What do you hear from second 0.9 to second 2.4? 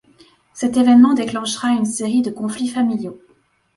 déclenchera une série de